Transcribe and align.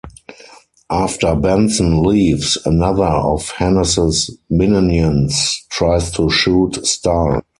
After 0.89 1.35
Benson 1.35 2.01
leaves, 2.01 2.57
another 2.65 3.03
of 3.03 3.49
Hennes' 3.51 4.31
minions 4.49 5.63
tries 5.69 6.09
to 6.13 6.27
shoot 6.31 6.83
Starr. 6.87 7.43